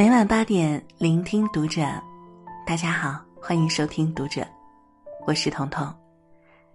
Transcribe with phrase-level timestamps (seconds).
[0.00, 1.82] 每晚八点，聆听读者。
[2.66, 4.40] 大家好，欢迎收听读者，
[5.26, 5.94] 我是彤彤。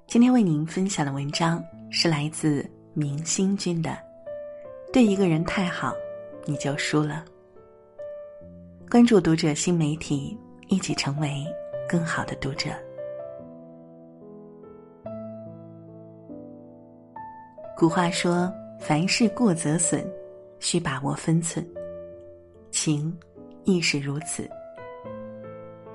[0.06, 1.60] 今天为您分享的文章
[1.90, 3.90] 是来自明星君的
[4.94, 5.92] 《对一个人太好，
[6.46, 7.26] 你就输了》。
[8.92, 11.44] 关注读者新媒体，一起成为
[11.90, 12.70] 更好的读者。
[17.76, 20.08] 古话说：“凡事过则损，
[20.60, 21.68] 需把握分寸。”
[22.76, 23.18] 情
[23.64, 24.50] 亦是如此。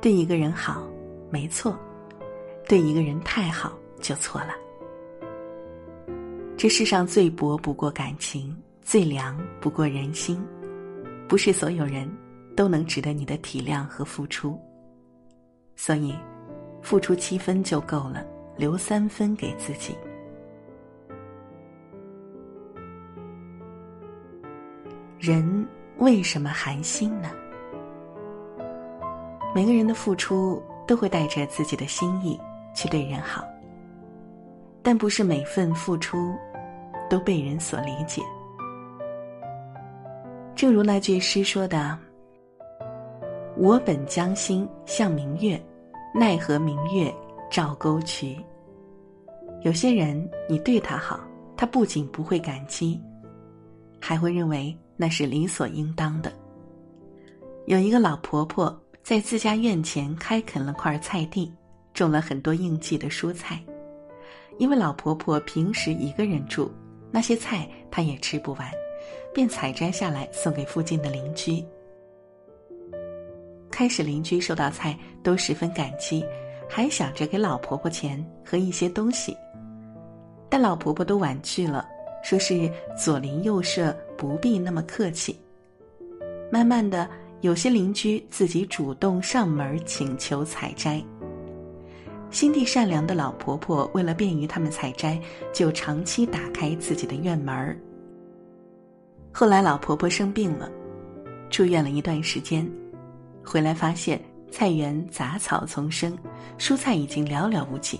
[0.00, 0.88] 对一个人好，
[1.28, 1.74] 没错；
[2.66, 4.54] 对一个人太好，就错了。
[6.56, 10.42] 这世上最薄不过感情，最凉不过人心。
[11.28, 12.10] 不是所有人
[12.56, 14.58] 都能值得你的体谅和付出，
[15.76, 16.14] 所以
[16.80, 18.24] 付出七分就够了，
[18.56, 19.94] 留三分给自己。
[25.18, 25.66] 人
[26.00, 27.30] 为什么寒心呢？
[29.54, 32.40] 每个人的付出都会带着自己的心意
[32.74, 33.44] 去对人好，
[34.82, 36.34] 但不是每份付出
[37.10, 38.22] 都被人所理解。
[40.54, 41.98] 正如那句诗说的
[43.58, 45.62] ：“我本将心向明月，
[46.14, 47.14] 奈何明月
[47.50, 48.42] 照沟渠。”
[49.64, 51.20] 有些人，你对他好，
[51.58, 52.98] 他不仅不会感激，
[54.00, 54.74] 还会认为。
[55.00, 56.30] 那是理所应当的。
[57.64, 61.50] 有一个老婆婆在自家院前开垦了块菜地，
[61.94, 63.58] 种了很多应季的蔬菜。
[64.58, 66.70] 因为老婆婆平时一个人住，
[67.10, 68.70] 那些菜她也吃不完，
[69.32, 71.64] 便采摘下来送给附近的邻居。
[73.70, 76.22] 开始邻居收到菜都十分感激，
[76.68, 79.34] 还想着给老婆婆钱和一些东西，
[80.50, 81.88] 但老婆婆都婉拒了。
[82.22, 85.34] 说是左邻右舍不必那么客气。
[86.52, 87.08] 慢慢的，
[87.40, 91.02] 有些邻居自己主动上门请求采摘。
[92.30, 95.18] 心地善良的老婆婆为了便于他们采摘，
[95.54, 97.80] 就长期打开自己的院门。
[99.32, 100.70] 后来老婆婆生病了，
[101.48, 102.70] 住院了一段时间，
[103.42, 104.20] 回来发现
[104.50, 106.14] 菜园杂草丛生，
[106.58, 107.98] 蔬菜已经寥寥无几。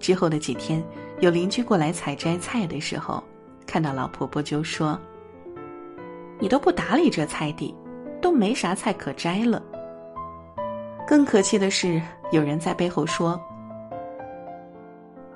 [0.00, 0.84] 之后的几天。
[1.20, 3.22] 有邻居过来采摘菜的时候，
[3.66, 4.98] 看到老婆婆就说
[6.38, 7.74] ：“你都不打理这菜地，
[8.20, 9.62] 都没啥菜可摘了。”
[11.06, 12.00] 更可气的是，
[12.32, 13.40] 有人在背后说：“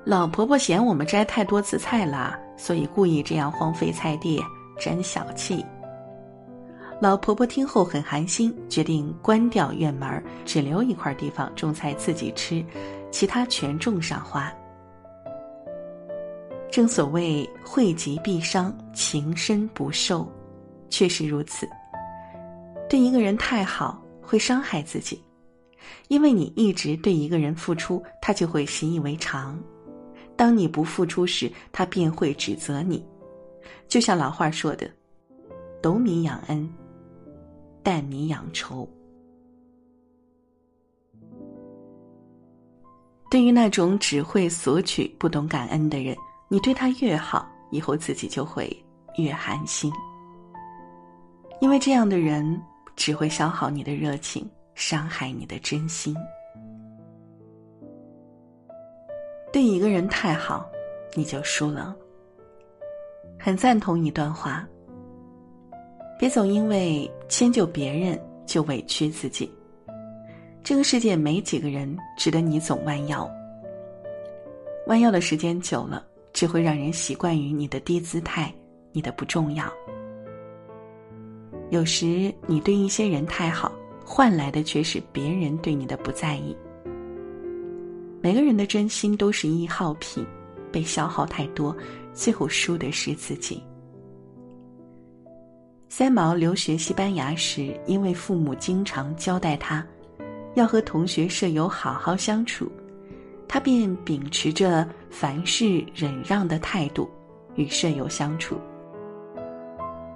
[0.05, 4.43] 老婆婆嫌我们摘太多次菜了，所以故意这样荒废菜地，
[4.78, 5.65] 真小气。”
[7.00, 12.65] 老婆婆听后很寒心，决定关掉院门，只留一块地方种菜自己吃，
[13.11, 14.53] 其他全种上花。
[16.71, 20.31] 正所谓惠及必伤，情深不寿，
[20.91, 21.67] 确实如此。
[22.89, 25.23] 对一个人太好会伤害自己，
[26.09, 29.56] 因为你一直对一个人付出，他就会习以为常；
[30.37, 33.05] 当你不付出时，他便会指责你。
[33.89, 34.91] 就像老话说的
[35.83, 36.69] ：“斗米养恩，
[37.83, 38.89] 担米养仇。”
[43.31, 46.17] 对于那种只会索取、不懂感恩的人。
[46.50, 48.75] 你对他越好，以后自己就会
[49.19, 49.92] 越寒心，
[51.60, 52.59] 因为这样的人
[52.97, 56.16] 只会消耗你的热情，伤害你的真心。
[59.53, 60.66] 对一个人太好，
[61.14, 61.94] 你就输了。
[63.38, 64.66] 很赞同一段话：
[66.19, 69.53] 别总因为迁就别人就委屈自己。
[70.64, 73.31] 这个世界没几个人值得你总弯腰，
[74.87, 76.07] 弯腰的时间久了。
[76.38, 78.54] 只会让人习惯于你的低姿态，
[78.93, 79.69] 你的不重要。
[81.71, 83.72] 有时你对一些人太好，
[84.04, 86.56] 换来的却是别人对你的不在意。
[88.21, 90.25] 每个人的真心都是易耗品，
[90.71, 91.76] 被消耗太多，
[92.15, 93.61] 最后输的是自己。
[95.88, 99.85] 三毛留学西班牙时，因为父母经常交代他，
[100.55, 102.70] 要和同学舍友好好相处。
[103.49, 107.11] 他便秉持着凡事忍让的态度
[107.55, 108.61] 与舍友相处，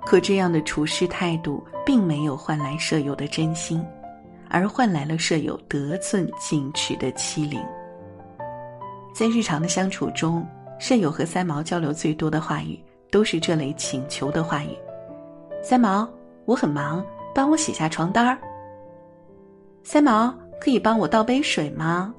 [0.05, 3.82] 可这样的处事态度并没有换来舍友的真心，
[4.50, 7.58] 而换来了舍友得寸进尺的欺凌。
[9.14, 10.46] 在日常的相处中，
[10.79, 12.79] 舍友和三毛交流最多的话语
[13.11, 14.76] 都是这类请求的话语
[15.62, 16.08] ：“三毛，
[16.44, 18.38] 我很忙，帮我洗下床单儿。
[19.82, 22.14] ”“三毛，可以帮我倒杯水吗？”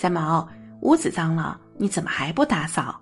[0.00, 0.48] 三毛，
[0.82, 3.00] 屋子脏了，你怎么还不打扫？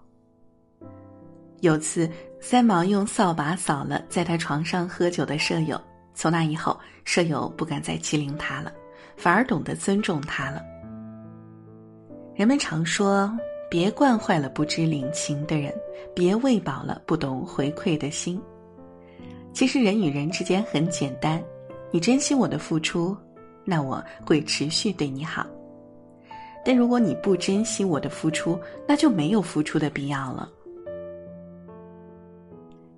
[1.60, 2.10] 有次，
[2.40, 5.78] 三毛用扫把扫了在他床上喝酒的舍友，
[6.14, 8.72] 从那以后，舍友不敢再欺凌他了，
[9.14, 10.62] 反而懂得尊重他了。
[12.34, 13.30] 人们常说
[13.68, 15.70] ：“别惯坏了不知领情的人，
[16.14, 18.40] 别喂饱了不懂回馈的心。”
[19.52, 21.44] 其实人与人之间很简单，
[21.90, 23.14] 你珍惜我的付出，
[23.66, 25.46] 那我会持续对你好。
[26.66, 28.58] 但如果你不珍惜我的付出，
[28.88, 30.50] 那就没有付出的必要了。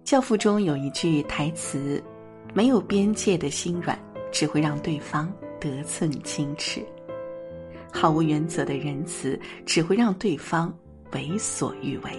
[0.03, 2.03] 教父中有一句台词
[2.55, 3.99] ：“没有边界的心软，
[4.33, 5.31] 只会让对方
[5.61, 6.81] 得寸进尺；
[7.93, 10.75] 毫无原则的仁慈，只会让对方
[11.13, 12.11] 为所欲为。”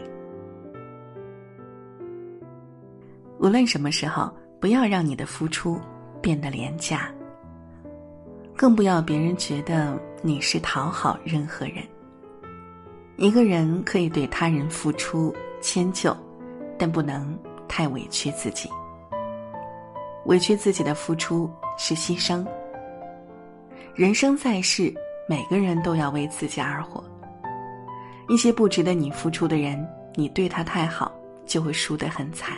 [3.41, 5.81] 无论什么时候，不要让你的付出
[6.21, 7.11] 变得廉价，
[8.55, 11.75] 更不要别人觉得你是讨好任何人。
[13.15, 16.15] 一个人可以对他人付出迁就，
[16.77, 17.37] 但不能
[17.67, 18.69] 太委屈自己。
[20.25, 22.45] 委屈自己的付出是牺牲。
[23.95, 24.93] 人生在世，
[25.27, 27.03] 每个人都要为自己而活。
[28.27, 29.85] 一些不值得你付出的人，
[30.15, 31.11] 你对他太好，
[31.45, 32.57] 就会输得很惨。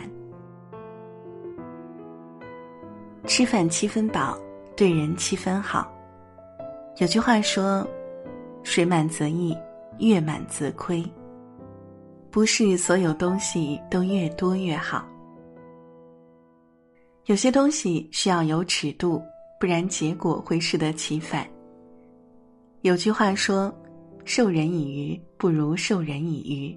[3.26, 4.36] 吃饭七分饱，
[4.76, 5.90] 对人七分好。
[6.98, 7.86] 有句话说
[8.62, 9.56] ：“水满则溢，
[9.98, 11.02] 月满则亏。”
[12.30, 15.06] 不是所有东西都越多越好。
[17.26, 19.22] 有些东西需要有尺度，
[19.58, 21.46] 不然结果会适得其反。
[22.82, 23.74] 有句话说
[24.24, 26.76] ：“授人以鱼，不如授人以渔。”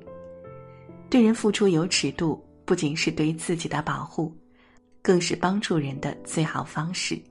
[1.10, 4.36] 对人付出有尺度，不仅是对自己的保护。
[5.02, 7.22] 更是帮助人的最好方式。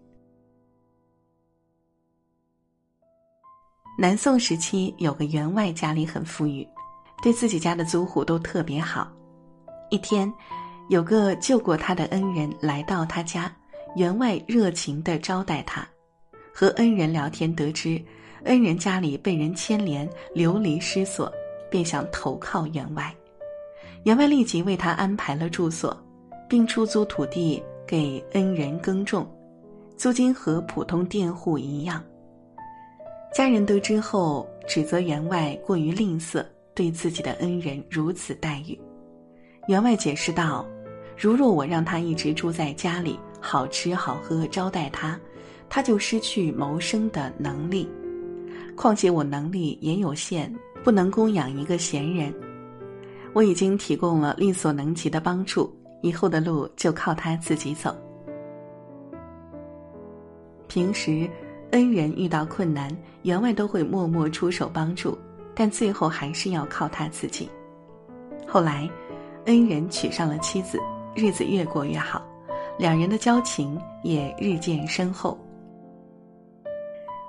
[3.96, 6.66] 南宋时期有个员外，家里很富裕，
[7.22, 9.10] 对自己家的租户都特别好。
[9.90, 10.32] 一天，
[10.88, 13.50] 有个救过他的恩人来到他家，
[13.96, 15.86] 员外热情的招待他。
[16.52, 18.02] 和恩人聊天，得知
[18.44, 21.32] 恩人家里被人牵连，流离失所，
[21.70, 23.14] 便想投靠员外。
[24.04, 25.96] 员外立即为他安排了住所。
[26.46, 29.26] 并出租土地给恩人耕种，
[29.96, 32.04] 租金和普通佃户一样。
[33.34, 38.78] 家人得知后，指责员外过于吝啬，对自己的恩人如此待遇。
[39.66, 40.64] 员外解释道
[41.18, 45.18] ：“如若我让他一直住在家里，好吃好喝招待他，
[45.68, 47.90] 他就失去谋生的能力。
[48.76, 50.54] 况且我能力也有限，
[50.84, 52.32] 不能供养一个闲人。
[53.32, 55.68] 我已经提供了力所能及的帮助。”
[56.02, 57.96] 以后的路就靠他自己走。
[60.68, 61.28] 平时，
[61.74, 62.88] 恩人遇到困难，
[63.22, 65.18] 员外都会默默出手帮助，
[65.56, 67.50] 但最后还是要靠他自己。
[68.46, 68.88] 后来，
[69.46, 70.78] 恩人娶上了妻子，
[71.16, 72.24] 日子越过越好，
[72.78, 75.36] 两人的交情也日渐深厚。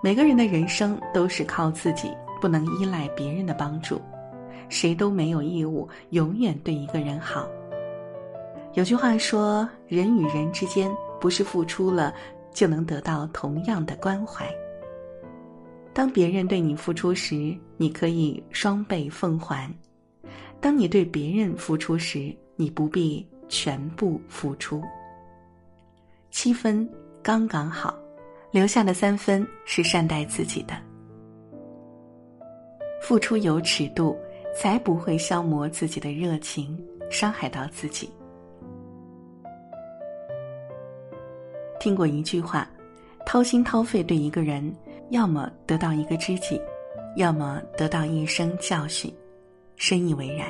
[0.03, 3.99] 每个人的人生都是靠自己，不能依赖别人的帮助，
[4.69, 7.47] 谁都没有义务永远对一个人好。
[8.75, 12.13] 有句话说：“人与人之间，不是付出了
[12.55, 14.49] 就能得到同样的关怀。
[15.93, 19.69] 当别人对你付出时，你可以双倍奉还；
[20.59, 24.81] 当你对别人付出时，你不必全部付出。
[26.31, 26.89] 七分
[27.21, 27.93] 刚刚好，
[28.51, 30.75] 留下的三分是善待自己的。
[33.01, 34.17] 付出有尺度，
[34.55, 38.09] 才不会消磨自己的热情，伤害到自己。”
[41.85, 42.67] 听过一句话，
[43.27, 44.75] 掏心掏肺对一个人，
[45.11, 46.59] 要么得到一个知己，
[47.15, 49.13] 要么得到一生教训，
[49.75, 50.47] 深以为然。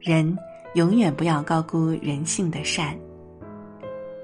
[0.00, 0.34] 人
[0.76, 2.98] 永远不要高估人性的善，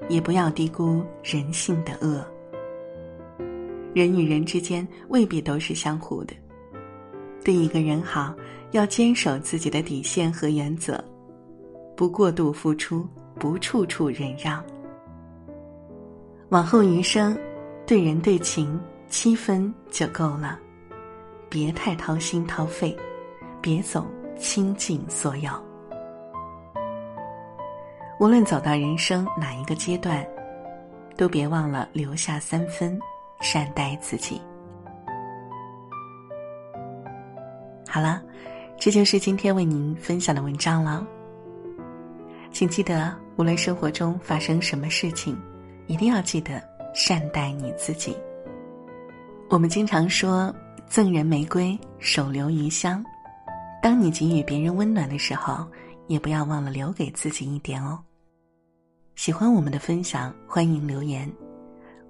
[0.09, 2.25] 也不要低估人性的恶。
[3.93, 6.33] 人与人之间未必都是相互的，
[7.45, 8.33] 对一个人好，
[8.71, 10.99] 要坚守自己的底线和原则，
[11.95, 13.07] 不过度付出。
[13.35, 14.61] 不处处忍让。
[16.49, 17.37] 往后余生，
[17.85, 20.57] 对人对情七分就够了，
[21.47, 22.97] 别太掏心掏肺，
[23.61, 25.51] 别总倾尽所有。
[28.19, 30.25] 无论走到人生哪一个阶段，
[31.15, 32.99] 都别忘了留下三分，
[33.41, 34.41] 善待自己。
[37.87, 38.23] 好了，
[38.79, 41.05] 这就是今天为您分享的文章了。
[42.51, 45.39] 请记得，无论生活中发生什么事情，
[45.89, 46.61] 一定要记得
[46.93, 48.15] 善待你自己。
[49.49, 50.53] 我们经常说
[50.87, 53.03] “赠人玫瑰，手留余香”。
[53.81, 55.65] 当你给予别人温暖的时候，
[56.05, 57.99] 也不要忘了留给自己一点哦。
[59.15, 61.29] 喜欢我们的分享，欢迎留言。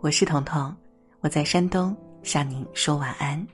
[0.02, 0.76] 我是彤彤，
[1.22, 3.48] 我在山东向您说晚安。